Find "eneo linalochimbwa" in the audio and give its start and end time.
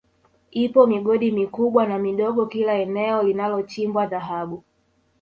2.73-4.07